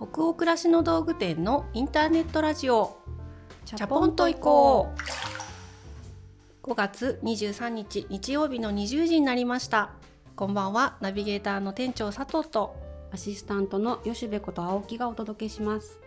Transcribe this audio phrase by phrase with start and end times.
[0.00, 2.96] 北欧暮らしの道具店のインターネットラジオ。
[3.66, 4.94] チャポンと行こ
[6.64, 6.66] う。
[6.70, 9.90] 5月23日日曜日の20時になりました。
[10.36, 10.96] こんばんは。
[11.02, 12.74] ナビゲーターの店長佐藤と
[13.12, 16.00] アシスタントの吉部こと青木がお届けします。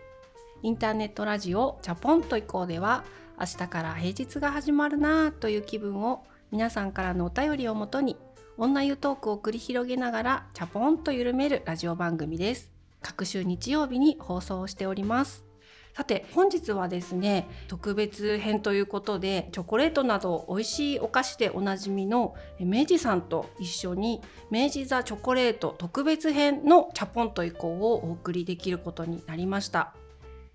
[0.62, 3.04] インターネットラジオチャポンと行こうでは
[3.38, 8.16] 明日から平日が始まるなぁという気分を皆さんからのお便りをもとに
[8.58, 12.73] 女湯トークを繰り広げながらチャポンと緩めるラジオ番組です
[13.04, 15.44] 各週日曜日に放送しております。
[15.92, 24.20] さて本日はですね特別編ということでチョコレートなど美味しいお菓子でおなじみの明治さんと一緒に
[24.50, 29.94] 明治座チョコレート特別編のチャポンと以降をお送りできることになりました。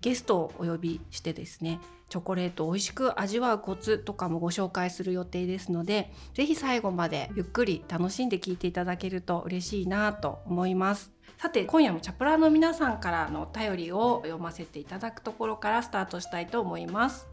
[0.02, 1.78] ゲストをお呼びしてですね
[2.08, 11.12] チョコレートを美味しく味わうコツとかもご紹介する予定ですのでぜひ最後までゆっくり楽しんで聞いていただけると嬉しいなと思います。
[11.38, 17.26] さて今夜もチャプラーの皆さんからのお便りを読ませていただくところからスタートしたいと思います。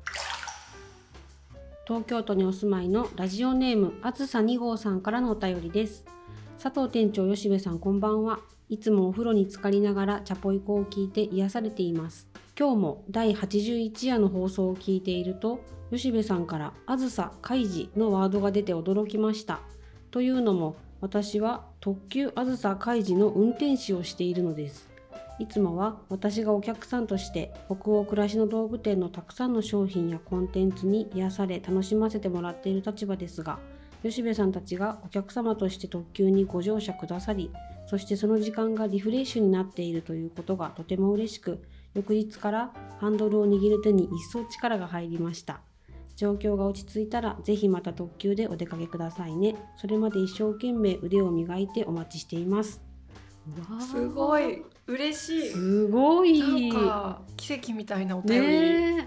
[1.86, 6.06] 東京都にお住まいのラジオネームあずさ2号さんからのお便りです。
[6.62, 8.40] 佐藤店長吉部さんこんばんは。
[8.70, 12.28] いつもお風呂に浸かりながらチャポイコを聞いて癒されています。
[12.60, 19.60] 今日も第81夜の放送を聞いていると吉部さんから「あずさ開示」のワードが出て驚きました。
[20.12, 24.98] というのも私は特急あずさ開示の運転士をしているのです。
[25.40, 33.60] いつもは私がお客さんとして北欧暮らしの道具店のたくさんの商品やコンテンツに癒され楽しませてもらっている立場ですが
[34.02, 37.52] 吉部さんたちがお客様として特急にご乗車くださり
[37.86, 45.62] そしてその時間がリフレッシュになっているということがとても嬉しく翌日からハンドルを握る手に一層力が入りました。
[46.18, 49.56] 状況が落ち着いたらぜひまた特急でお出かけくださいね。
[49.78, 52.82] それまで一生懸命腕を磨いてお待ちしています。
[53.80, 54.64] すごい。
[54.88, 55.50] 嬉しい。
[55.50, 56.70] すごい。
[56.70, 59.04] なんか奇跡みたいなお便りい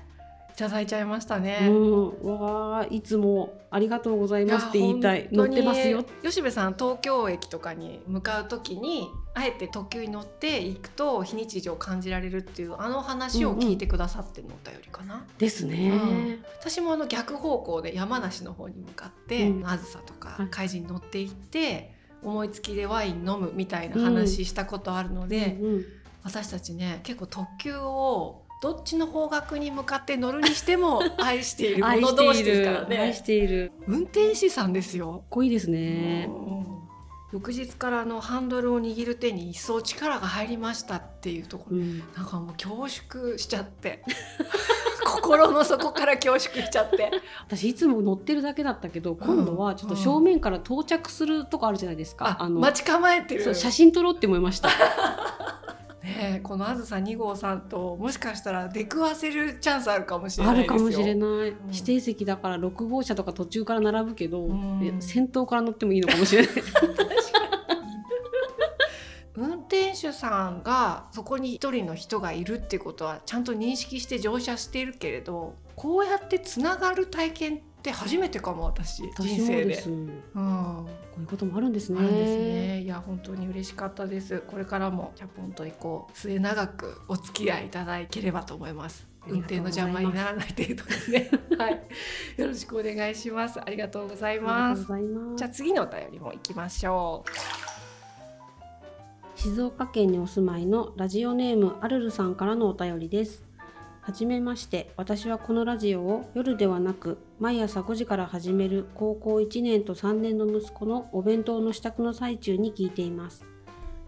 [0.57, 5.29] ただいちゃいましたね、うん、わあいつもありがとうございますって言いたい。
[5.33, 6.05] 乗ってますよ。
[6.23, 15.15] 吉部さん東京駅とかに向かう時にあえて特急に乗って行くと非日常を感じられるっていうあの話を聞いてくださってのお便りかな。
[15.15, 25.85] うんうん、ですね、うん、私もあの逆方向で山梨の方に向かってあずさとか海事に乗って行って、思いつきでワイン飲むみたいな話したことあるので、うんうん、
[26.25, 32.99] 私たちね結構特急をどっちの方角に向かって乗るにしても 愛している者同士ですからね。
[32.99, 33.73] 愛している。
[33.87, 35.13] 運転士さんですよ。
[35.13, 36.29] かっこいいですね。
[37.33, 44.03] 翌日からのハンドルを握る手に一層力が入りましたっていうところ、うん、なんかもう恐縮しちゃって。
[45.03, 47.11] 心の底から恐縮しちゃって。
[47.47, 53.55] 私いつも乗ってるだけだったけど今度はちょっと正面から到着するとこあるじゃないですか、うん、あの待ち構えてる。
[53.55, 54.69] 写真撮ろうって思いました。
[56.03, 66.55] ねこのあずさ2号さんともしかしたら出くわせるチャンスあるかもしれないあるかもしれない、うん、指定席だから6号車とか途中から並ぶけど、うん、先頭から乗ってもいいのかもしれない
[70.01, 79.83] 手さんがそこに一人の人がいるってことはちゃんと認識して乗車しているけれどこうやってつながる体験って初めてかも私人生で。
[79.85, 82.03] うん、こういうこともあるんですね。
[82.03, 82.81] ですね。
[82.83, 84.43] いや本当に嬉しかったです。
[84.47, 89.09] これからもチャポンと行こう末永くお付き合いいただければと思います。
[89.27, 91.31] 運転の邪魔にならない程度ですね。
[91.59, 91.83] はい。
[92.37, 93.59] よろしくお願いします。
[93.59, 94.83] ありがとうございます。
[94.91, 97.25] ますじゃあ次のお便りも行きましょ
[97.67, 97.70] う。
[99.43, 103.43] 静岡県にお住まいのラジオネームアルルさんからのお便りです。
[104.03, 113.47] はじめまして、私はこのラジオを夜ではなく毎朝5時から始める高校1年と3年の息子のお弁当の支度の最中に聞いています。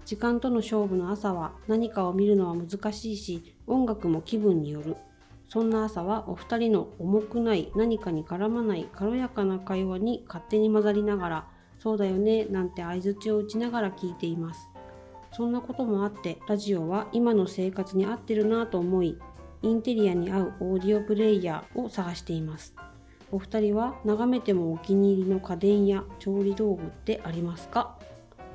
[0.05, 4.99] 時間との勝負の朝は何かを見るのは難しいし、音楽も気分による。
[5.49, 14.72] そんな朝はお二人の重くない何かに絡まない軽やかな会話に勝手に混ざりながら、そうだよねなんて相づちを打ちながら聞いています。
[15.33, 19.19] そんなこともあってラジオは今の生活に合ってるなと思い
[19.63, 22.75] インテリアに合うオーディオプレイヤーを探しています。
[23.31, 27.97] お二人は眺めてもお気に入りの家電や調理道具ってありますか？
[27.99, 28.05] あ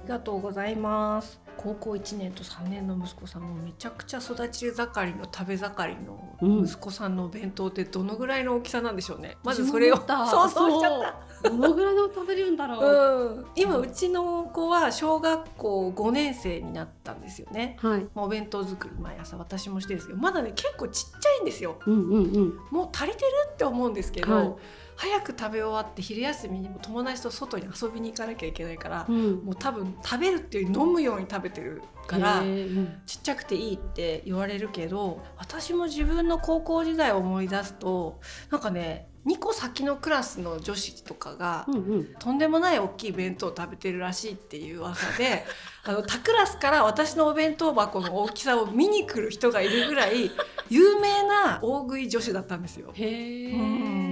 [0.03, 1.46] りがとうございます。
[1.57, 9.97] 高校1年と3年の息子さんもめちゃくちゃ育ち盛りの食べ盛りの息子さんのお弁当ってどのぐらいの大きさなんでしょうね、うん、まずそれを。
[9.97, 11.01] 想像しちゃっ
[11.41, 24.55] たどのぐらいの食べるんだろう、うん、今うちの子は小学校5年生になったんですよね、はい、お弁当作り毎朝私もしてるんですけどまだね結構ちっちゃいんですよ、うんうんうん、もう足りてるって思うんですけど、はい
[24.97, 29.35] 早く食べ終わって昼休みにも友達と外に遊びに行かなきゃいけないから、うん。
[29.45, 33.01] もう多分食べるっていうより飲むように食べてるからうん。
[33.05, 42.05] ちっちゃくていいって言われるけど私も自分の高校時代を思い出すとなんかね2個先のクラスの女子とかが、うんうん。
[42.17, 45.45] とんでもない大きい弁当を食べてるらしいっていう噂で
[45.83, 50.31] あの他クラスから私のお弁当箱の大きさを見に来る人がいるぐらい
[50.69, 52.91] 有名な大食い女子だったんですよ。
[52.93, 54.06] へうん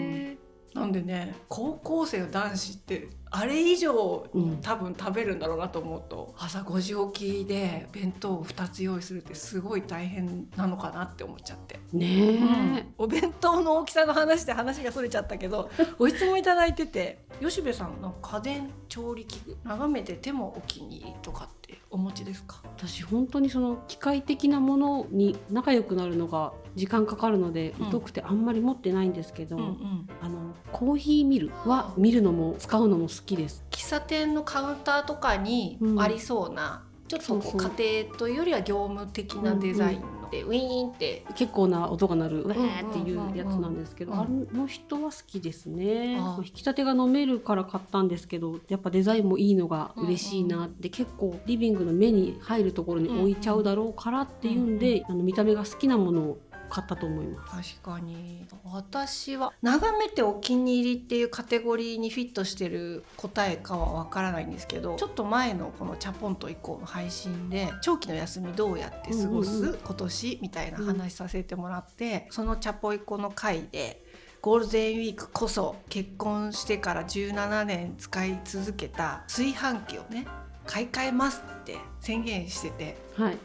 [0.75, 4.57] なんでね高校生の男子ってあれ以上うん。
[4.61, 11.79] 多分食べるんだろうなと思うと、朝5時起きで弁当を2つ用意するってすごい大変なのかなって思っちゃって。
[11.93, 22.61] ねえ、お弁当の大きさの話で話がそれちゃったけど ご質問いただいてて吉部さんの家電調理器具眺めててもお気に入りとかってお持ちですか？
[22.77, 27.91] 私本当にその機械的なものに仲良くなるのが時間かかるのでうん。
[27.91, 30.09] 疎くてあんまり持ってないんですけど、うんうん。
[30.21, 33.63] あのコーヒーミルは見るのも使うのも好きです。
[33.71, 36.01] 喫茶店のカウンターとかにうん。
[36.01, 41.23] ありそうな、ちょっとこそう家庭というよりは業務的なデザインので、ウィーンって。
[41.35, 44.19] 結構な音が鳴るウーっていうやつなんですけど、うん。
[44.19, 46.17] あの人は好きですね。
[46.19, 56.37] ああ引き立てが飲めるから買ったんですけどやっぱデザインもいいのが嬉しいなって、結構リビングの目に入るところに置いちゃうだろうからっていうんで、あの見た目が好きなものを
[56.69, 57.75] 買ったと思います。
[57.79, 58.45] 確かに。
[58.63, 69.73] 私は眺めてお気に入りっていうカテゴリーにフィットしてる答えかはわからないんですけどちょっと前のこの「チャポンと以降」の配信で長期の休みどうやって過ごす、うんうん。
[69.75, 74.03] う今年みたいな話させてもらって、その「チャポイコ」の回で
[74.41, 80.27] ゴールデンウィークこそ結婚してから17年使い続けた炊飯器をね
[80.65, 82.97] 買い替えますって宣言してて。
[83.15, 83.37] はい、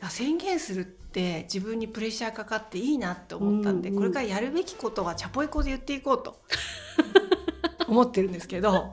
[0.00, 4.02] あ宣言するって自分にプレッシャーかかっていいなって思ったんで、うんうん。
[4.02, 6.40] これからやるべきことはチャポイコで言っていこうと
[7.88, 8.92] 思ってるんですけど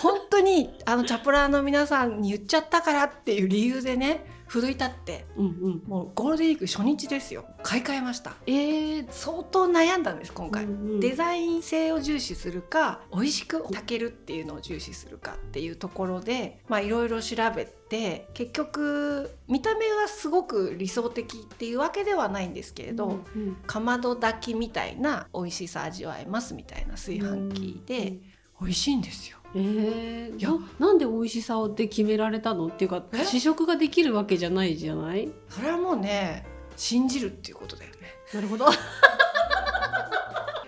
[0.00, 7.46] 本当にあのチャプラーの皆さんに言っちゃったからっていう理由でね奮い立ってうんうん、もうゴールデンウィーク初日ですよ。
[7.62, 8.34] 買い替えました。
[8.46, 10.64] えー、相当悩んだんです今回。
[10.64, 11.00] うんうん。
[11.00, 23.54] デザイン性を重視するか美味しく炊けるっていうのを重視するかっていうところでまあいろいろ調べて結局見た目がすごく理想的っていうわけではないんですけれど、うんうん。
[23.66, 28.18] かまど炊きみたいな美味しさ味わえますみたいな炊飯器で
[28.60, 29.38] 美味しいんですよ。
[29.54, 30.50] えー、いや。
[30.78, 32.66] ななんで美味しさで決められたの？
[32.68, 33.24] っていうかえ？
[33.24, 35.30] 試食ができるわけじゃないじゃない？
[35.48, 36.44] それはもうね
[36.76, 37.96] 信じるっていうことだよね。
[38.32, 38.64] なるほど。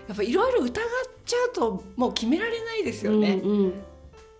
[0.07, 0.71] やっぱいろいろ疑っ
[1.25, 3.41] ちゃうともう決められないですよね。
[3.43, 3.73] うんうん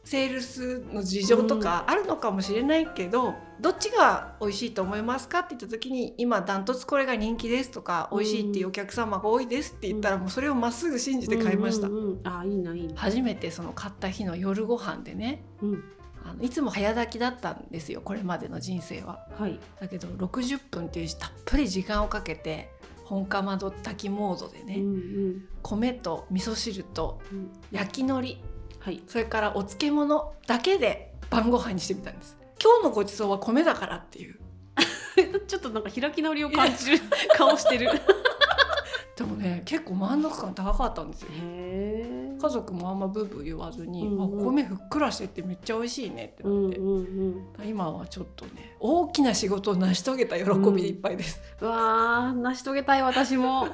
[0.06, 12.22] セールスの事情とかあるのかもしれないけど、どっちが美味しいと思いますかって言った時に今ダントツこれが人気ですとか、うん美味しいっていうお客様が多いですって言ったらもうそれをまっすぐ信じて買いました、うんうんうん。
[12.24, 15.84] あいいないいな、初めてその買った日の夜ご飯でねうん、
[16.24, 19.26] あのいつも早炊きだったんですよこれまでの人生は。
[19.40, 19.60] はい。
[19.80, 22.70] だけど60分っていうたっぷり時間をかけて
[23.06, 24.98] 本釜ど炊きモードでね、うんう
[25.30, 25.46] ん。
[25.64, 27.50] 米と味噌汁とうん。
[27.72, 28.38] 焼き海苔
[28.86, 29.02] はい。
[29.08, 32.38] それからお漬物だけで晩ご飯にしてみたんです。
[32.62, 34.38] 今日のごちそうは米だからっていう。
[35.48, 37.00] ちょっとなんか開き直りを感じる
[37.36, 37.90] 顔してる。
[39.18, 41.30] でもね結構満足感高かったんですよ。
[41.32, 44.42] 家族もあんまブーブー言わずに、うんうん。
[44.42, 47.68] あ米ふっくらしててめっちゃ美味しいねってなって、うんうんうん。
[47.68, 53.68] 今はちょっとね大きな仕事を成し遂げた喜びでいっぱいです、うわー成し遂げたい私も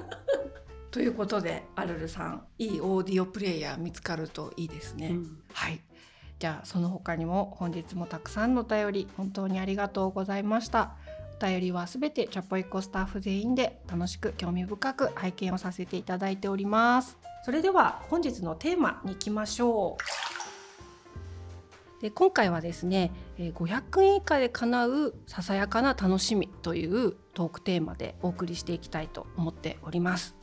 [0.91, 5.39] ということでアルルさんいいオーディオプレイヤー見つかるといいですね、うん。
[5.53, 5.79] はい。
[6.37, 10.95] じゃあその他にも本日もたくさんのお便り本当にありがとうございました。
[11.41, 17.17] お便りはすべてチャポイコスタッフ全員で楽しく興味深く拝見をさせていただいております。
[17.45, 20.01] それでは本日のテーマに行きましょう。
[22.01, 30.40] で今回はですねえー500円以下で叶うささやかな楽しみというトークテーマでお送りしていきたいと思っております、はい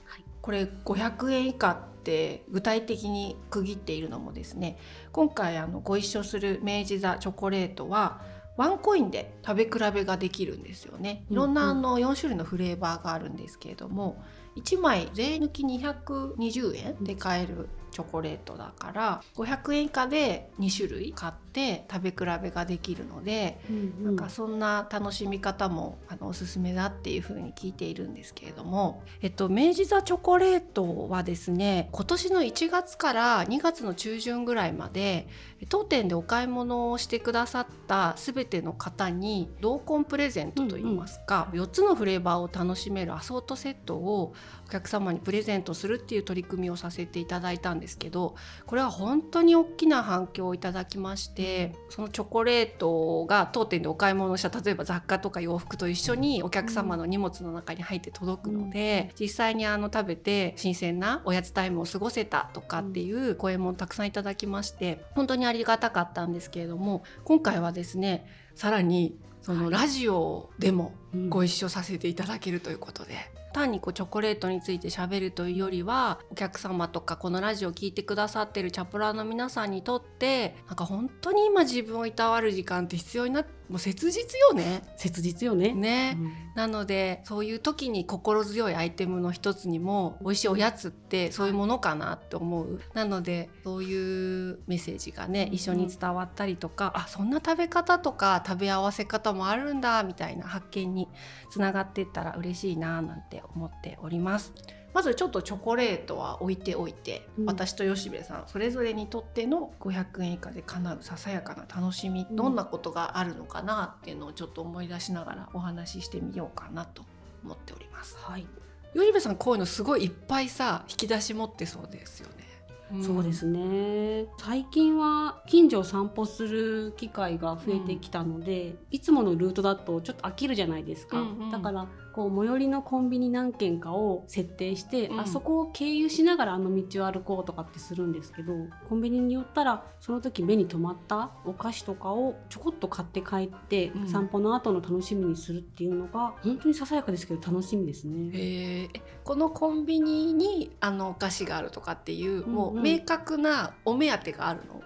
[0.49, 4.79] これ500円以下って具体的に区切っているのもですね
[5.13, 8.23] 今回あのご一緒する明治座チョコレートは
[8.57, 11.27] ワンコインで食べ比べができるんですよね。
[11.29, 14.25] いろんなあの4種類のフレーバーがあるんですけれども
[14.57, 35.27] 1枚税抜き220円で買えるチョコレートだから500円以下で2種類買っって食べ比べができるので、うんなんかそんな楽しみ方もあのおすすめだっていうふうに聞いているんですけれども、えっと、明治座チョコレートはですね今年の1月から2月の中旬ぐらいまで
[35.69, 44.35] 当店でお買い物をしてくださった全ての方に同梱プレゼントといいますか、4つのフレーバーを楽しめるアソートセットを
[44.67, 48.37] お客様にプレゼントするっていう取り組みをさせていただいたんですけど
[48.67, 51.48] これは本当に大きな反響をいただきまして
[51.89, 70.95] そのチョコレートが当店でお買い物した例えば雑貨とか洋服と一緒にお客様の荷物の中に入って届くので、実際にあの食べて新鮮なおやつタイムを過ごせたとかっていう声もたくさんいただきまして本当にありがたかったんですけれども今回はですねさらにそのラジオでも
[71.29, 73.38] ご一緒させていただけるということで。
[73.53, 84.83] 単にこうチョコレートについてしゃべるというよりはお客様とかこのラジオを聞いてくださってるチャプラーの皆さんにとってなんか本当に今自分をいたわる時間って必要になってもう切実よね。
[84.97, 85.75] 切実よね。
[85.75, 101.09] ね、うんなのでそういう時に心強いアイテムの一つにも美味しいおやつってそういうものかなって思うなのでそういうメッセージがねうん一緒に伝わったりとか、あそんな食べ方とか食べ合わせ方もあるんだみたいな発見に
[101.51, 104.53] つながっていったら嬉しいななんて思っております。
[104.95, 107.47] まずちょっとチョコレートは置いておいて、うん。
[107.47, 112.37] 私と吉部さんそれぞれにとっての500円以下で叶うささやかな楽しみ、うん。
[112.37, 117.05] どんなことがあるのかなっていうのをちょっと思い出しながらお話ししてみようかなと
[117.45, 118.17] 思っております。
[118.19, 118.47] はい。
[118.95, 122.49] 吉部さんこういうのすごいいっぱいさ引き出し持ってそうですよね。
[122.97, 123.05] ん。
[123.05, 124.27] そうですね。
[124.39, 131.51] 最近は近所を散歩する機会が増えてきたので、いつものルートだとちょっと飽きるじゃないですか、うんうん。
[131.51, 131.87] だから
[132.19, 135.21] こう最寄りのコンビニ何軒かを設定して、うん。
[135.21, 138.53] あそこを経由しながらあの道を歩こうとかってするんですけど
[138.89, 144.09] コンビニに寄ったらその時目に留まったお菓子とかをちょこっと買って帰って、うん。
[144.09, 148.31] 散歩の後の楽しみにするっていうのが本当にささやかですけど楽しみですね。
[148.37, 148.91] へー。
[148.97, 154.83] えこのコンビニにあのお菓子があるとかっていう、もう明確なお目当てがあるの？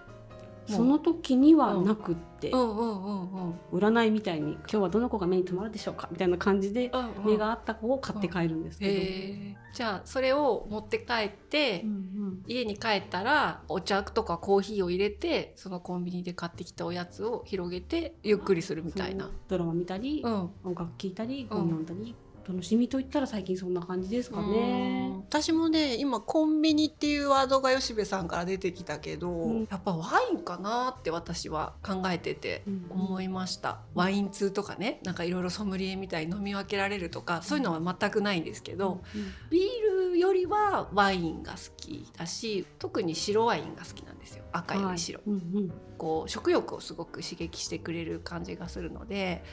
[0.67, 7.31] その時にはなくって、うんうんうんうん占いみたいに今日はどの子が目に留まるでしょうかみたいな感じでうんうん。
[7.33, 9.55] 目があった子を買って帰るんですけど、へー。
[9.73, 19.31] じゃあそれを持って帰って、うん家に帰ったらお茶とかコーヒーを入れてそのコンビニで買ってきたおやつを広げてゆっくりするみたいな。
[19.49, 20.51] ドラマ見たり、うん。
[20.65, 21.59] 音楽聴いたりうん。
[21.59, 22.15] 本読んだり、
[22.47, 25.23] 楽しみといったら最近そんな感じですかね。
[25.29, 29.69] 私もね今コンビニっていうワードが吉部さんから出てきたけど、うん。
[29.71, 32.87] やっぱワインかなって私は考えててうん。
[32.91, 39.03] 思いました、ワイン通とかねなんかいろいろソムリエみたいに飲み分けられるとかそういうのは全くないんですけど、
[39.51, 44.45] ビールよりはワインが好きだし特に白ワインが好きなんですよ。
[44.53, 45.73] 赤より白、うんうん。
[45.97, 49.45] こう食欲をすごく刺激してくれる感じがするので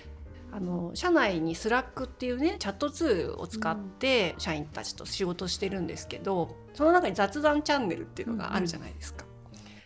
[0.52, 9.26] あの社内に Slack っていうねチャットツールを使って社員たちと仕事してるんですけどその中に雑談チャンネルっていうのがあるじゃないですか。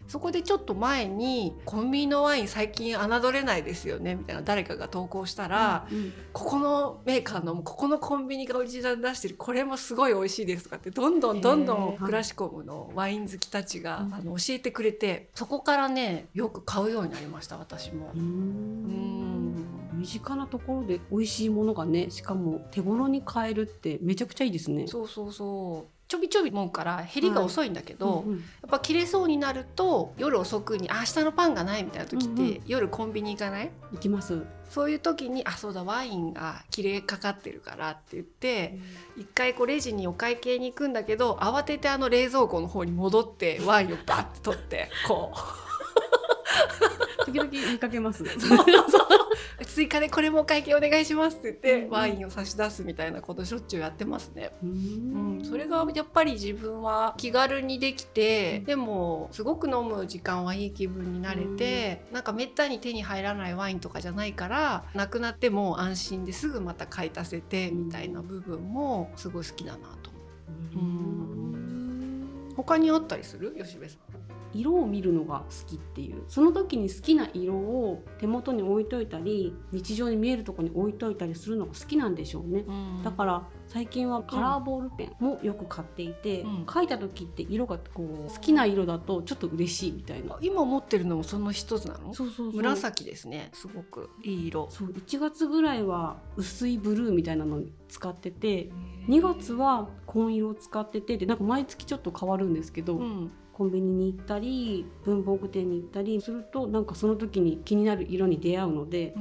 [0.08, 14.14] そこでちょっと前に「コンビニのワイン最近侮れないですよね」みたいな誰かが投稿したら、うんここのメーカーのここのコンビニがオリジナルで出してるこれもすごい美味しいですとかってどんどんどんどんクラシコムのワイン好きたちが、うん。
[14.14, 18.12] あの教えてくれてそこからねよく買うようになりました私も。
[18.14, 18.18] う。
[18.18, 19.23] うん
[20.04, 24.86] 身近なところで美味しいものがねしかも手頃に買えるってめちゃくちゃいいですね。
[24.86, 25.94] そうそうそう。
[26.10, 28.38] ちょびちょびもんから減りが遅いんだけど、うんうん。
[28.38, 32.62] やっぱ切れそうになると夜遅くに「あ明日のパンがない」みたいな時って、うんうん。
[32.68, 33.72] 夜コンビニ行かない？
[33.94, 34.44] 行きます。
[34.70, 38.78] そういう時に「あそうだワインが切れかかってるから」って言って
[39.16, 45.38] 一回こうレジにお会計に行くんだけど慌ててあの冷蔵庫の方に戻ってワインをバッて取ってこう。
[47.26, 48.24] 時々見かけます。
[49.66, 54.52] 追加でこれもお会計お願いしますって言って、うんワインを差し出すみたいなことしょっちゅうやってますね。
[54.64, 55.38] ううん。
[55.40, 70.20] ん、それがやっぱり自分は気軽にできて、でもすごく飲む時間はいい気分になれて、なんかめったに手に入らないワインとかじゃないからなくなっても安心ですぐまた買い足せてみたいな部分もすごい好きだなと思
[70.82, 70.86] う。
[70.86, 72.54] うん。
[72.56, 73.56] 他にあったりする？
[73.58, 74.13] 吉部さん。
[74.54, 76.24] 色を見るのが好きっていう。
[76.28, 82.66] その時に好きな色を手元に置いといたり日常に見えるところに置いといたりするのが好きなんでしょうね。
[83.04, 86.66] だから最近はカラーボールペンもよく買っていて、うん。
[86.72, 90.38] 書いた時って色がこう好きな色だとちょっと嬉しいみたいな。
[90.42, 92.14] 今持ってるのもその一つなの？
[92.14, 92.62] そうそうそう。
[92.62, 93.50] 紫ですね。
[93.54, 94.70] すごくいい色。
[94.70, 98.72] そう1月ぐらいは薄いブルーみたいなの使ってて
[99.08, 109.16] 2月は紺色を使っててでなんか毎月ちょっと変わるんですけど、うんコンビニに行ったり文房具店に行ったりするとなんかその時に気になる色に出会うので、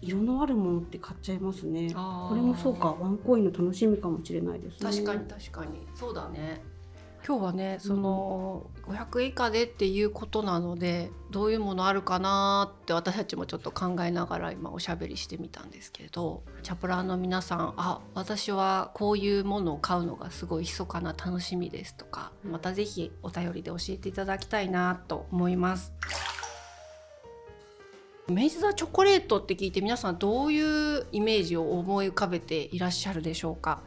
[0.00, 1.92] 色のあるものって買っちゃいますね。
[1.94, 2.94] これもそうか。
[3.00, 4.90] ワンコインの楽しみかもしれないですね。
[4.90, 5.86] 確かに確かに。
[5.94, 6.62] そうだね
[7.26, 25.92] 今日はねその500円以下でっていうことなのでどういうものあるかなって私たちもちょっと考えながら今おしゃべりしてみたんですけどチャプラーの皆さんあ私はこういうものを買うのがすごい密かな楽しみですとかまた是非お便りで教えていただきたいなと思います。
[28.30, 33.82] 明治座チョコレートって聞いて皆さんどういうイメージを思い浮かべていらっしゃるでしょうか？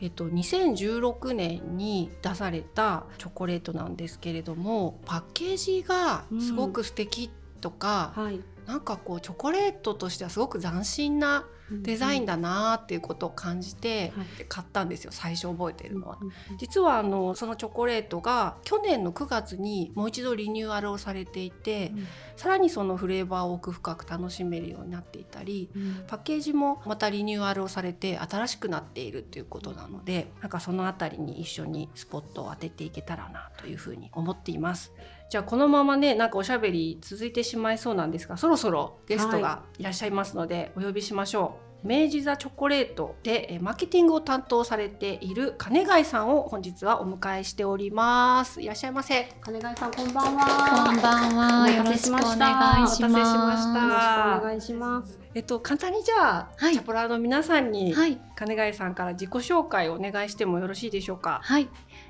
[0.00, 14.12] えっと、2016年に出されたチョコレートなんですけれどもパッケージがすごく素敵とか、うんはい、なんかこうチョコレートとしてはすごく斬新なデザインだなっていうことを感じて
[14.48, 16.18] 買ったんですよ最初覚えてるのは。
[16.58, 22.06] 実はあのそのチョコレートが去年の9月にもう一度リニューアルをされていて、うん、
[22.36, 34.92] さらにそのフレーバーを奥深く楽しめるようになっていたり、うん、パッケージもまたリニューアルをされて新しくなっているっていうことなのでなんかその辺りに一緒にスポットを当てていけたらなというふうに思っています。
[35.28, 39.82] じゃあこのままねなんかおしゃべり続いてしまいそうなんですがそろそろゲストがい。
[39.82, 41.66] らっしゃいますので、お呼びしましょう。
[41.86, 48.60] 明治座チョコレートでマーケティングを担当されている金貝さんを本日はお迎えしております。
[48.62, 49.28] いらっしゃいませ。
[49.40, 50.84] 金貝さんこんばんは。
[50.86, 51.70] こんばんは。
[51.70, 53.08] よろしくお願いしま
[53.56, 53.68] す。
[53.68, 61.40] お願いしますえっと簡単にじゃあ、はい、チャポラーの皆さんに、はい、金貝さんから自己紹介をお願いしてもよろしいでしょうか？
[61.42, 61.68] はい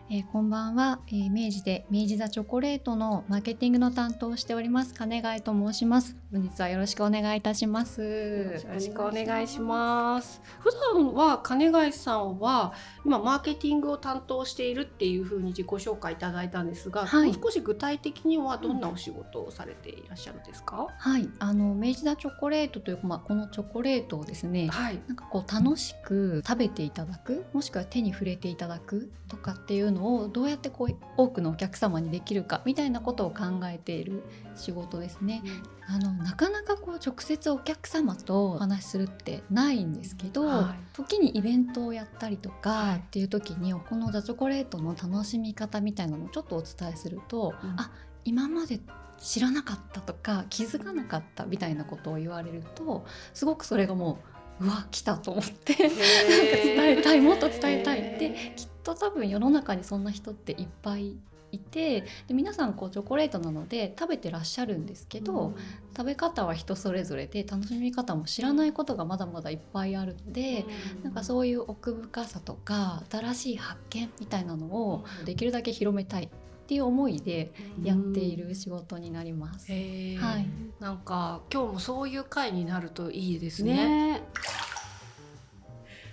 [0.09, 6.17] えー、こんばんは、えー、明治で明治座チョコレートのマーケティングの担当をしております金貝と申します。
[6.33, 8.03] 本日はよろしくお願いいたします。
[8.03, 10.41] よろしくお願いします。
[10.61, 12.73] 普段は金貝さんは
[13.05, 21.29] 今マーケティングを担当しているっていうふうに自己紹介いただいたんですが、はい、少し具体的にはどんなお仕事をされていらっしゃるんですか、はい。
[21.41, 34.23] あの明治座チョコレートというまあこのチョコレートをですね、はい、なんかこう楽しく食べていただくもしくは手に触れていただくとかっていうのをどうやってこう多くのお客様にできるかみたいなことを考えている
[34.55, 35.43] 仕事ですね。
[35.89, 47.91] うん、あのなかなかこう直接お客様とお話しするってないんですけど、はい、時にイベントをやったりとかっていう時にこのザチョコレートの楽しみ方みたいなのをちょっとお伝えすると、うん、あ
[48.25, 48.81] 今まで
[49.19, 61.17] 知らなかったとか気づかなかったみたいなことを言われるとすごくそれがもううわ来たと思って伝えたいもっと伝えたいってきっと多分世の中にそんな人っていっぱい
[61.53, 65.55] いてで皆さんこうチョコレートなので食べてらっしゃるんですけど、うん、
[65.97, 70.67] 食べ方は人それぞれで楽しみ方も知らないことがまだまだいっぱいあるので、
[70.99, 76.25] うん、なんかそういう奥深さとか新しい発見みたいなのをできるだけ広めたい。
[76.25, 76.29] っ
[76.67, 77.53] ていう思いで
[77.83, 79.71] やっている仕事になります。
[79.71, 80.49] はい、
[80.81, 83.75] なんか今日もそういう回になるといいですね。
[84.19, 84.23] ね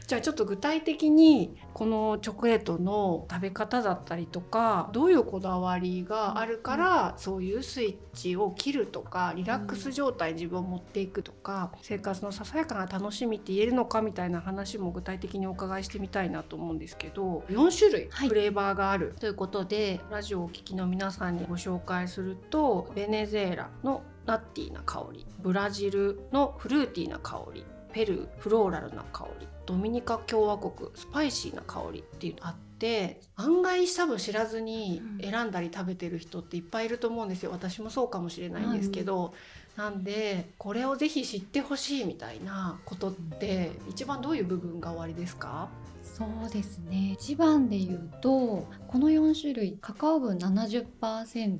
[0.05, 19.15] じゃあちょっと具体的にこのチョコレートの食べ方だったりとかどういうこだわりがあるからそういうスイッチを切るとかリラックス状態自分を持っていくとか生活のささやかな楽しみって言えるのかみたいな話も具体的にお伺いしてみたいなと思うんですけど4種類フレーバーがある。
[19.19, 37.51] ということで、ラジオをお聴きの皆さんにご紹介するとベネズエラのナッティーな香りブラジルのフルーティーな香りペルーフローラルな香りドミニカ共和国スパイシーな香りっていうのあって案外多分知らずに選んだり食べてる人っていっぱいいると思うんですよ。
[37.51, 39.33] 私もそうかもしれないんですけど、
[39.77, 45.69] うん、なんでこれをぜひ知ってほしいみたいなことって一番どういう部分が終わりですか？
[46.03, 47.13] そうですね。
[47.13, 51.59] 一番で言うとこの4種類カカオ分70%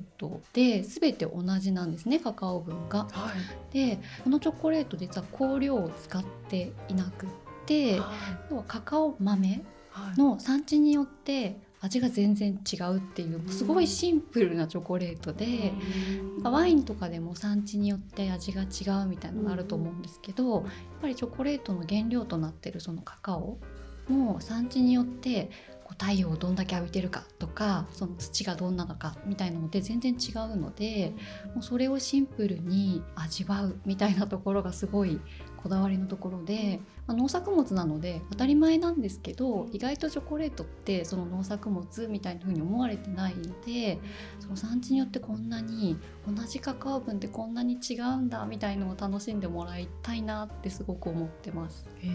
[0.52, 3.08] で全て同じなんですねカカオ分が。
[3.10, 3.30] は
[3.72, 7.28] い、でこのチョコレート実は香料を使っていなくっ
[7.64, 8.12] て、は
[8.50, 9.62] い、カカオ豆
[10.16, 15.72] の産地によって味が全然違うっていうすごいシンプルなチョコレートで
[16.42, 20.62] ワインとかでも産地によって味が違うみたいなのがあると思うんですけどやっ
[21.02, 23.58] ぱりチョコレートの原料となってるそのカカオ
[24.08, 25.50] も産地によって
[25.98, 31.12] 太陽をどんだけ浴びてるかとかその土がどんなのかみたいなので全然違うので
[31.54, 35.20] もうそれをシンプルに味わうみたいなところがすごい
[35.64, 43.98] こだわりのところで、まあ、農作物なので当たり前なんですけど意外とチョコレートってその農作物みたいな風に思われてないので
[44.40, 45.96] その産地によってこんなに
[46.28, 51.88] 同じカカオ分ってこんなに違うんだみたいのを楽しんでもらいたいなってすごく思ってます。
[52.02, 52.08] へ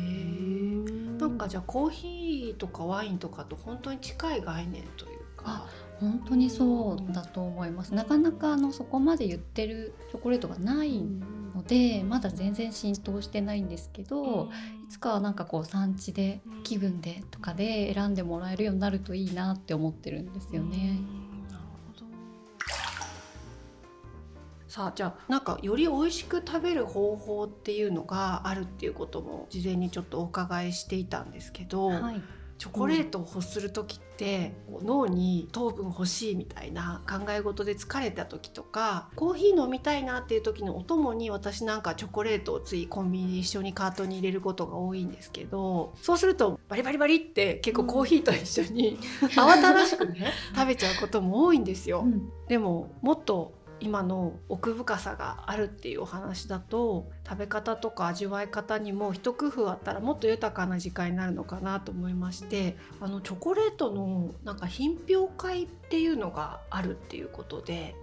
[1.19, 5.67] なんかじゃあコーヒーとかワインとかと本当に近い概念というか。
[5.99, 7.93] 本当にそうだと思います。
[7.93, 11.03] なかなかあのそこまで言ってるチョコレートがない
[11.55, 14.49] ので、まだ全然浸透してないんですけど、
[14.85, 20.99] いつかはなんかこう産地で気分でとかで選んでもらえるようになるといいなって思ってるんですよね。
[24.67, 32.21] さあじゃあなんかより美味しく食べる方法っていうのがあるっていうことも事前にちょっとお伺いしていたんですけど、はい、
[32.59, 34.08] チョコレートを欲する時って、
[34.69, 52.01] うん、脳に糖分欲しいみたいな考え事で疲れた時とかコーヒー飲みたいなっていう時のお供に私なんかチョコレートをついコンビニで一緒にカートに入れることが多いんですけどそうするとバリバリバリって結構コーヒーと一緒に、うん、慌ただしくね食べちゃうことも多いんですよ。
[52.05, 67.95] うん、でももっと今の奥深さがあるっていうお話だと食べ方とか味わい方にも一工夫あったらもっと豊かな時間になるのかなと思いましてあのチョコレートのなんか品評会っていうのがあるっていうことで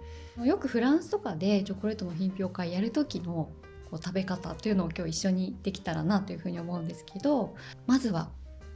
[0.43, 3.49] よくフランスとかでチョコレートの品評会やる時の
[3.89, 8.29] こう食べ方というのを今日一緒にできたらなというふうに思うんですけどまずは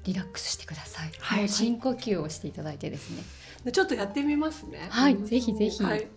[0.03, 3.71] リラックスしてください、はい、深呼吸をしていただいてですね。
[3.71, 4.87] ちょっとやってみますね。
[4.89, 6.07] はい、ぜひぜひ、はい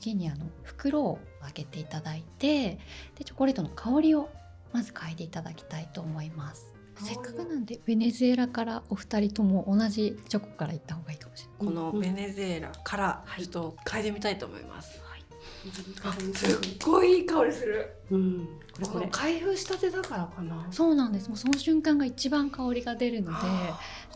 [0.00, 2.78] 次にあの袋を開けていただいて
[3.16, 4.30] でチョコレートの香りを
[4.72, 6.72] まず嗅いでいただきたいと思います。
[7.02, 20.66] せっかくなんでベネズエラからお二人とも同じチョコからいった方がいいかもしれないこのベネズエラからちょっと嗅いでみたいと思います、はい、すっごいいい香りする、うん、これこれ開封したてだからかな。
[20.70, 21.28] そうなんです。
[21.28, 23.36] もうその瞬間が一番香りが出るので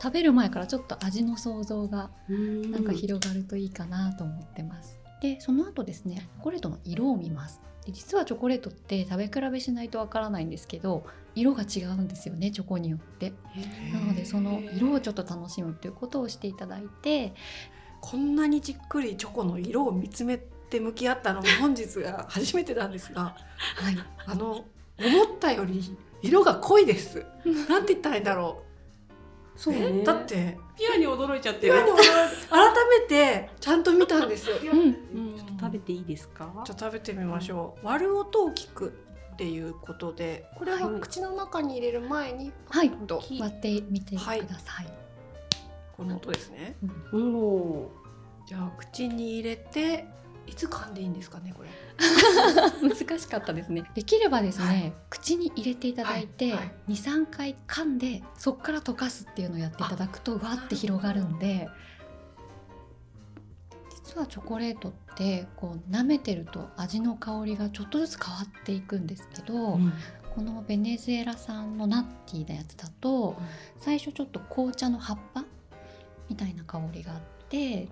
[0.03, 7.61] 食べる前からちょっと味の想像がなんか広がるといいかなと思ってますでその後ですねチョコレートの色を見ます。
[7.85, 13.33] で実はチョコレートって食べ比べしないとわからないんですけど色が違うんですよねチョコによって。
[13.93, 17.35] なのでその色をちょっと楽しむということをしていただいて。
[18.05, 23.35] こんなにじっくりチョコの色を見つめて向き合ったのも本日が初めてなんですが、
[23.77, 23.97] はい、
[24.27, 24.67] あの
[24.99, 27.25] 思ったより色が濃いです。
[27.67, 28.64] なんて言ったらいいんだろう。
[29.57, 31.75] そうね、だってピアに驚いちゃってる。
[31.75, 31.85] 改
[33.01, 34.93] めてちゃんと見たんですよ、うん、
[35.37, 36.63] ちょっと食べていいですか？
[36.67, 38.93] じゃ食べてみましょう、割る音を聞く
[39.33, 40.45] っていうことで。
[40.57, 42.91] これは口の中に入れる前にはい。
[42.91, 44.87] 割ってみてください、はい、
[45.97, 46.77] この音ですね、
[47.13, 47.87] うん、
[48.47, 50.07] じゃあ口に入れて
[50.47, 51.69] いつ噛んでいいんですかねこれ。
[52.89, 53.85] 難しかったですね。
[53.95, 61.69] できればですね、はい、口に入れていただいて、はいはい、23回噛んでそこから溶かすっていうのをやっていただくとわって広がるんで
[63.91, 69.93] 実はチョコレートってこう舐めてると味の香りがちょっとずつ変わっていくんですけど、うん、
[70.35, 73.37] このベネズエラ産のナッティーなやつだと、
[73.79, 75.45] 最初ちょっと紅茶の葉っぱ
[76.29, 77.34] みたいな香りがあって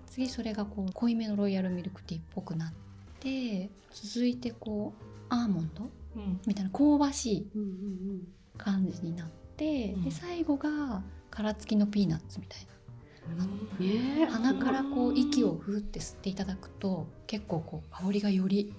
[0.07, 2.73] 次それがこう濃いめのロイヤルミルクティーっぽくなっ
[3.21, 5.85] て続いてこうアーモンド、
[6.17, 7.47] うん、みたいな香ばしい
[8.59, 12.73] 感じになって、うん、で最後が殻付きのピーナッツみたいな。
[13.79, 18.75] ね、鼻からこう息をふーって吸っていただくと結構こう香りがより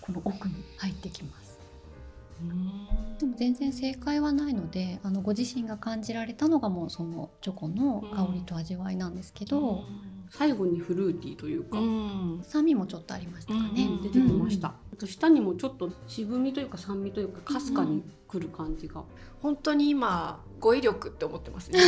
[0.00, 1.58] この奥に入ってきます。
[3.18, 9.84] でも全然正解はないのであのご自身が感じられたのがもうそのチョコの香りと味わいなんですけど、
[10.32, 19.02] 最後にフルーティーというか、うん、酸味もちょっとありましたかね、出てきました、あと下にもちょっと渋みというか酸味というかかすかにくる感じが、
[19.40, 21.70] 本当に今語彙力って思ってます。
[21.72, 21.80] ね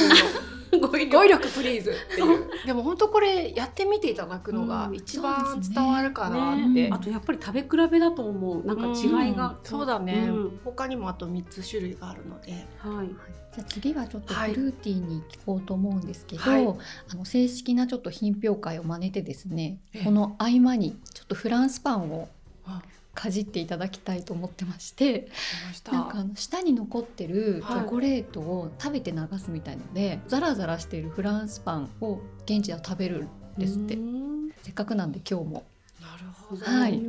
[0.80, 1.48] 語彙力。
[1.48, 2.50] プリーズっていう。
[2.66, 6.90] でも本当これやってみていただくのが一番伝わるかなって、ね。
[6.92, 8.66] あとやっぱり食べ比べだと思う。
[8.66, 12.66] なんか違いが、うん、そうだね、うん、他にもあと3つ種類があるので。
[12.78, 13.08] はい。
[13.54, 22.28] じゃあ次はちょっとフルーティーに聞こうと思うんですけど、はい、あの正式なちょっと品評会を真似てですねこの合間にちょっとフランスパンを
[23.14, 25.28] かじっていただきたいと思ってまして
[25.90, 33.98] なんかあの下に残ってるチョコレートを食べて流すみたいので、はい、ザラザラしているフランスパンを現地では食べるんですって。
[34.62, 35.64] せっかくなんで今日も。
[36.00, 37.02] なるほど、はい、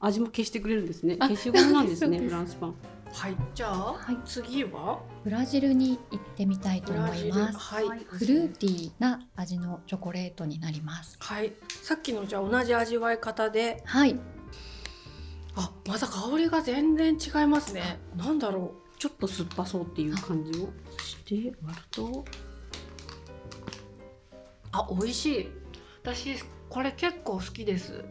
[0.00, 1.16] 味も消してくれるんですね。
[1.16, 2.74] 消しゴムなんですねフランスパン。
[3.10, 5.00] はい、じゃあ、はい、次は？
[5.24, 7.58] ブラジルに行ってみたいと思います。
[7.58, 11.16] はい、フルーティーな味のチョコレートになります。
[11.18, 14.18] はい、さっきのじゃあ同じ味わい方で、はい、
[15.58, 17.98] あまた香りが全然違いますね。
[18.16, 18.98] なんだろう。
[18.98, 20.68] ちょっと酸っぱそうっていう感じを
[21.02, 22.24] して割ると。
[24.72, 25.48] あ美味しい。
[26.02, 26.36] 私
[26.68, 28.04] これ結構好きです。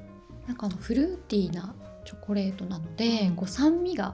[0.46, 1.74] なんかあのフルーティーな
[2.06, 4.14] チョコレートなので、うん、こう酸味が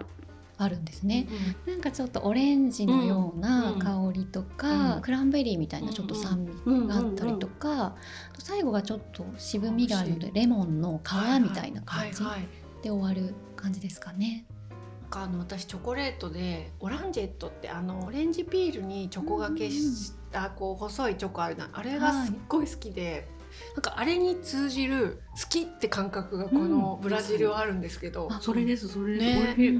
[0.57, 1.27] あるんですね、
[1.65, 7.95] うん、なんかちょっとオレンジのような香りとか、うん、クランベリーみたいなちょっと酸味があったりとか、
[8.39, 12.23] 最後がちょっと渋みがあるのでレモンの皮みたいな感じ
[12.83, 14.45] で終わる感じですかね。
[15.15, 23.27] あの私チョコレートでオランジェットってあのオレンジピールにチョコがけした、こう細いチョコあるなあれがすっごい好きで、
[23.75, 29.79] なんかあれに通じる好きって感覚がこのブラジルはあるんですけど、うん、それですそれです、ね、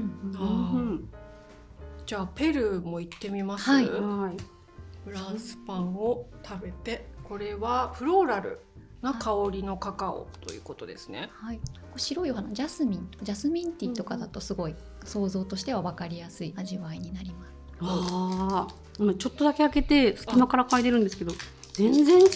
[2.06, 7.12] じゃあペルーも行ってみます、はい、フランスパンを食べて。
[7.24, 8.60] これはフローラル
[9.04, 11.28] な香りのカカオということですね。
[11.34, 11.60] はい、
[11.94, 13.10] 白いお花ジャスミン。
[13.22, 17.52] ジャスミンティーとかだとすごい想像としては分かりやすい味わいになります。
[17.80, 21.32] ああ、ちょっとだけ開けて隙間から嗅いでるんですけど、
[21.74, 22.26] 全然違う。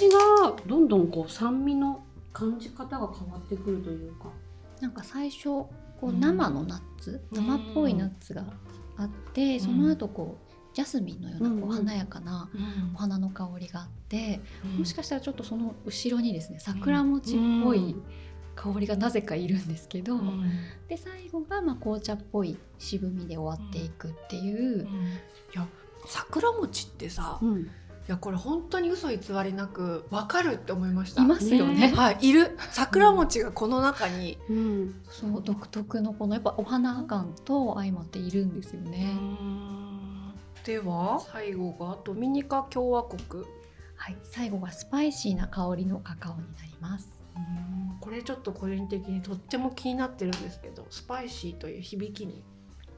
[0.69, 2.05] どんどんこう酸味の
[2.35, 4.31] 感じ方が変わってくるというか。
[4.83, 5.71] なんか最初こ
[6.03, 8.45] う生のナッツ、うん、生っぽいナッツが
[8.99, 10.48] あって、うん、その後こう
[10.79, 12.49] ジャスミンのようなこう華やかな
[12.95, 17.97] お花の香りがあって、うん、もしかしたらちょっとその後ろにですね桜餅っぽい
[18.55, 20.21] 香りがなぜかいるんですけど、
[20.89, 24.83] で最後がまあ紅茶っぽい渋みで終わっていくっていう。
[24.83, 24.87] い
[25.57, 25.67] や
[26.07, 27.47] 桜餅ってさ、い
[28.07, 31.23] やこれ本当に嘘偽りなくわかるって思いました。
[31.23, 32.57] いますよね、はいいる。
[32.71, 39.19] 桜餅がこの中に、うん、そう独特のこのやっぱお花感と相まっているんですよね
[40.69, 41.19] では？
[41.33, 43.43] 最後がドミニカ共和国。
[43.97, 47.09] はい最後がスパイシーな香りのカカオになります。
[48.03, 52.45] これちょっと個人的にとっても気になってるんですけどスパイシーという響きに。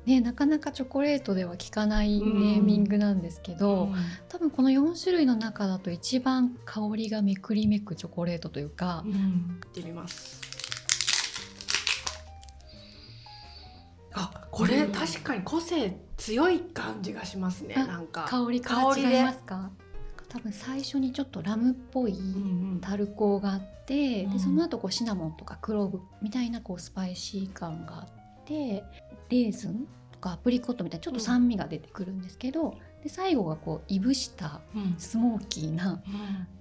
[0.05, 3.95] ね、なかなかチョコレートでは聞かないネーミングなんですけど、うん、
[4.29, 10.50] 多分この4種類の中だと一番香りがめくりめくチョコレートというか、うん、ってみます
[14.13, 18.27] あこれ、確かに個性強い感じがしますねなんか。
[18.29, 19.71] 香りから違いますか？
[20.29, 22.17] 多分最初にちょっとラムっぽい
[22.81, 28.07] タルコがあって、うん、でその後こうシナモンとかクローブみたいなこうスパイシー感があ
[28.43, 28.85] って
[29.29, 34.61] レーズンとかアプリコットみたいなちょっと酸味が出てくるんですけど、で最後がこういぶした
[34.99, 36.01] スモーキーな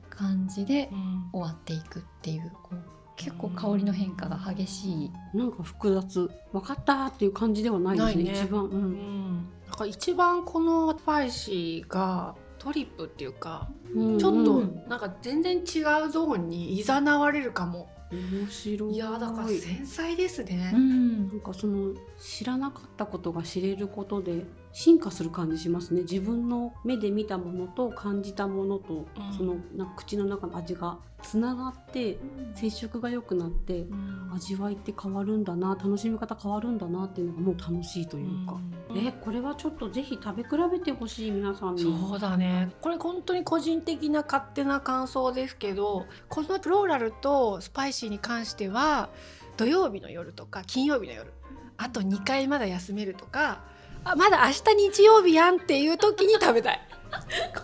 [0.10, 0.90] 感じで
[1.32, 2.76] 終わっていくっていうこう
[3.20, 6.32] 結構香りの変化が激しい、なんか複雑。
[6.54, 14.14] 分かったっていう感じではないですね、ね、一番、うん、なんか一番このスパイシーがトリップっていうか、うん。
[14.14, 15.64] うん、ちょっとなんか全然違う
[16.10, 17.90] ゾーンに誘われるかも。
[18.12, 18.96] 面白い。
[18.96, 26.02] いやだから繊細ですね、うん、なんかその知らなかったことが知れることで進化する感じしますね。
[26.02, 32.18] 自分の目で見たものと感じたものと、うん、そのな口の中の味がつながって
[32.54, 41.84] 接触が良くなって、うん、味わいって変わるんだな楽しみ方変わるんだなっていうのがもう楽しいというか、うん、えこれはちょっとぜひ食べ比べてほしい皆さんに。
[41.84, 42.72] そうだね。
[42.80, 49.10] これ本当に個人的な勝手な感想ですけどこのフローラルとスパイシーに関しては
[49.58, 51.34] 土曜日の夜とか金曜日の夜
[51.78, 53.64] あと2回まだ休めるとか
[54.04, 56.90] あまだ明日日曜日やんっていう時に食べたい。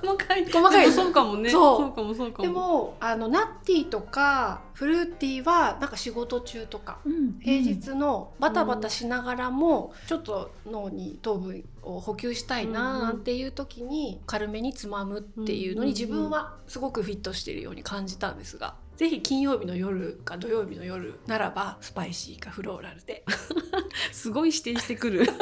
[0.01, 0.45] 細かい。
[0.45, 0.91] 細かい。
[0.91, 1.49] そうかもね。
[1.49, 1.93] そう。
[1.93, 2.43] かもそうかも。
[2.43, 18.75] でもあのナッティとかフルーティーはなんか仕事中とか、うん、平日のバタバタしながらも、ちょっと脳に糖分を補給したいななんていう時に軽めにつまむっていうのに自分はすごくフィットしているように感じたんですが。
[18.95, 23.23] ぜひ金曜日の夜か土曜日の夜ならばスパイシーかフローラルで。
[24.11, 25.25] すごい指定してくる。
[25.27, 25.35] そう。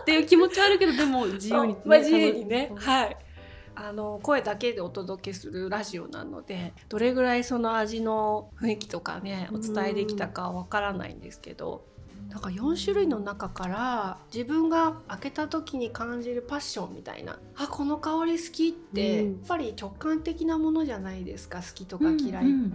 [0.00, 2.72] っていう気持ちはあるけどでも自由に、ね、まあ、自由にね。
[2.76, 3.16] はい。
[3.78, 11.84] あの声だけでお届けするラジオなのでどれぐらいその味の雰囲気とかねお伝えできたかわからないんですけど
[12.28, 17.38] なんか4種類の中から自分が開けた時に感じるパッションみたいな。
[17.56, 21.58] あこの香り好きって、やっぱり直感的なものじゃないですか。
[21.58, 22.72] 好きとか嫌いって、うんうん、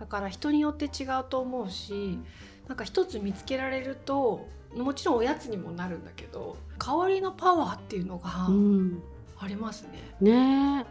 [0.00, 2.18] だから人によって違うと思うし
[2.66, 4.46] なんか一つ見つけられると
[4.76, 8.48] もちろんおやつにもなるんだけど香りのパワーっていうのが
[9.40, 10.14] ありますね。
[10.20, 10.86] うん、ね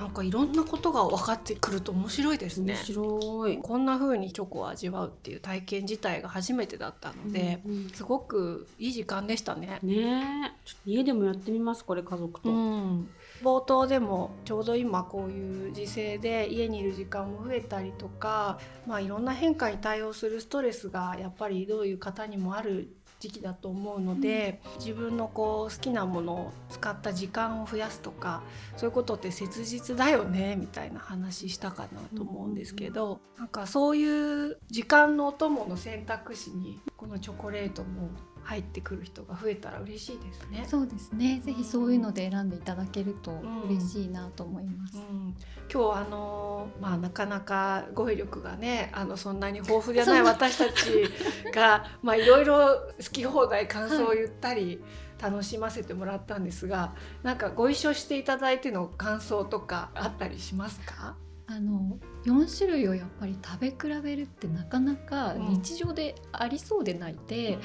[0.00, 2.72] なんかいろんなことが分かってくると面白いですね。
[2.72, 3.58] 面白い。
[3.58, 9.78] こんな風にチョコを味わうっていう体験自体が初めてだったので、うんうん、すごくいい時間でしたね。
[9.82, 12.48] ねちょっと家でもやってみますこれ家族と。
[12.48, 13.10] うん、
[13.42, 28.42] 冒頭でもちょうど今こういう時勢で家にいる時間も増えたりとか、まあ、いろんな変化に対応するストレスがやっぱりどういう方にもある時期だと思うので、うん、自分のこう好きなものを使った時間を増やすとか
[28.76, 38.10] そういうことって切実だよねみたいな話したかなと思うんですけど、うん、なんかそういう時間のお供の選択肢にこのチョコレートも
[38.42, 40.66] 入ってくる人が増えたら嬉しいですね。
[40.68, 41.40] そうですね。
[41.42, 44.98] ぜひそういうので選んでいただけると嬉しいなと思います。
[44.98, 45.34] うんうん、
[45.72, 51.10] 今日あのまあなかなか語彙力がねあのそんなに豊富じゃない私たち
[51.54, 52.58] が まあいろいろ
[52.98, 54.82] 好き放題感想を言ったり。
[55.22, 61.14] 楽しませてもらったんですがなんかご一緒していただいての感想とかあったりしますか？
[61.50, 67.60] あの4種類をやっぱり食べ比べるってなかなか日常でありそうでないで、うん、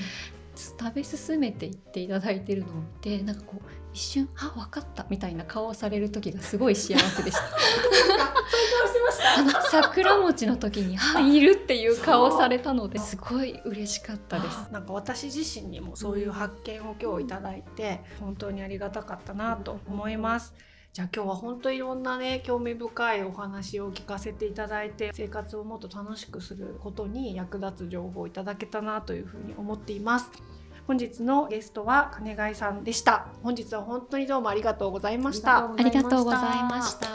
[0.56, 7.44] 食べ進めていっていただいてるのを見てなんかこう一瞬「あ分かった」みたいな顔をされる時がすごい幸せでした。
[9.38, 14.70] あの桜餅の時に「あいる」っていう顔をされたのですごい嬉しかったです。
[14.72, 20.54] なんか私自身にもそういう発見を今日いただいて本当にありがたかったなと思います。
[20.96, 30.32] じゃあ今日は本当いろんなね興味深いお話を聞かせていただいて生活をもっと楽しくすることに役立つ情報をいただけたなというふうに思っています。
[30.88, 33.28] 本日のゲストは金貝さんでした。
[33.44, 35.70] 本日は本当にどうもありがとうございました。
[35.70, 37.08] ありがとうございました。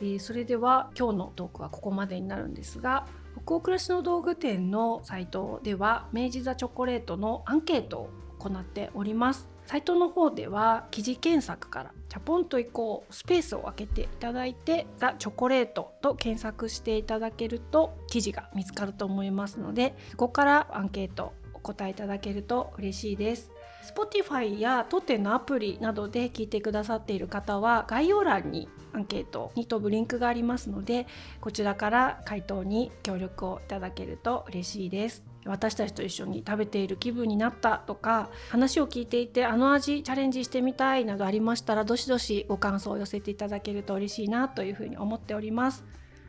[0.00, 3.08] えー、それでは今日のトークはここまでになるんですが
[3.44, 23.50] 北欧暮らしの道具店のサイトでは明治座チョコレートのアンケートを行っておりますサイトの方では記事検索からチャポンと移行スペースを空けていただいてザ・チョコレートと検索していただけると記事が見つかると思いますのでそこからアンケートお答えいただけると嬉しいです。
[23.86, 31.06] Spotify や当店のアプリなどで聞いてくださっている方は概要欄にアンケートに飛ぶリンクがありますので
[31.40, 35.35] こちらから回答に協力をいただけると嬉しいです。
[35.46, 45.84] 私たちと一緒に食べている気分になったとか話を聞いていてあの味チャレンジしてみたいなどありましたらどしどしご感想を寄せていただけると嬉しいなというふうに思っております。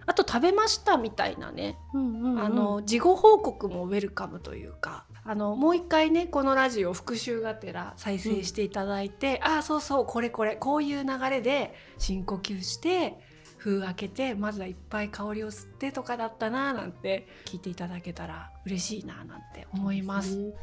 [0.08, 13.20] あと食べましたみたいなね、うんうんうん、あの事後報告もウェルカムというかあのもう一回ねこのラジオ復習がてら再生していただいて、うん、ああそうそうこれこれこういう流れで深呼吸して
[13.58, 20.54] 封開けてまずはいっぱい香りを吸ってとかだったななんて聞いていただけたら嬉しいななんて思います。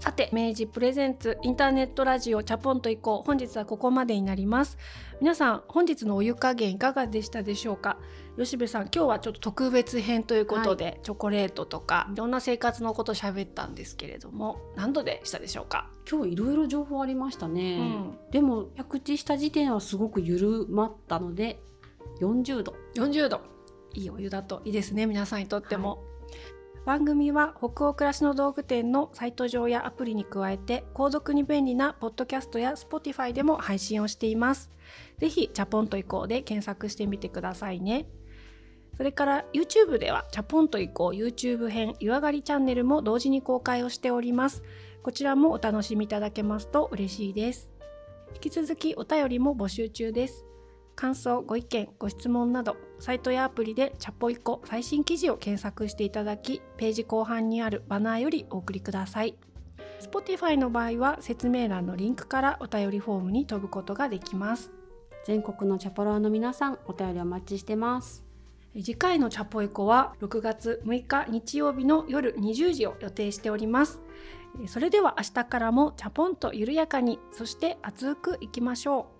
[0.00, 3.26] さて明治プレゼンツインターネットラジオチャポンと行こう。
[3.26, 4.78] 本日はここまでになります。
[5.20, 7.98] 皆さん本日のお湯加減いかがでしたでしょうか？
[8.38, 15.90] 吉部さん今日はちょっと特別編ということで、はい、チョコレートとかいろんな生活のこと喋ったんですけれども何度でしたでしょうか？
[16.08, 21.60] 今日いろいろ情報ありましたね、うん、でも着地した時点はすごく緩まったので
[22.20, 22.74] 40度。
[22.94, 23.40] 40度。
[23.94, 25.98] いいお湯だといいですね皆さんにとっても、はい。
[26.84, 34.70] 番組は北欧暮らしの道具店のサイト上やアプリに加えて購読に便利なポッドキャストや Spotify でも配信をしています。
[35.18, 38.06] ぜひチャポンと移行で検索してみてくださいね。
[38.98, 44.64] それから YouTube ではチャポンと移行 YouTube 編湯上がりチャンネルも同時に公開をしております。
[45.04, 47.70] こちらもお楽しみいただけますと嬉しいです。
[48.34, 50.44] 引き続きお便りも募集中です。
[50.96, 59.36] 感想、ご意見、ご質問など、サイトやアプリでチャポイコ最新記事を検索していただき、ページ後半にあるバナーよりお送りください。
[60.00, 64.72] Spotify の場合は説明欄のリンクからお便りフォームに飛ぶことができます。
[65.24, 68.27] 全国のチャポローの皆さん、お便りお待ちしてます。
[68.82, 74.00] 次回のチャポイコは6月6日日曜日の夜20時を予定しております。
[74.66, 79.12] それでは明日からもチャポンと緩やかに、そして熱くいきましょ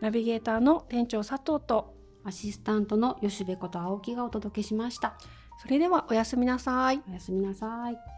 [0.00, 0.04] う。
[0.04, 5.16] ナビゲーターの店長佐藤とアシスタントの吉部こと青木がお届けしました。
[5.58, 7.02] それではおやすみなさい。
[7.08, 8.15] おやすみなさい。